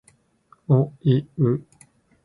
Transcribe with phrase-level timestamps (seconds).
[0.67, 1.61] おいう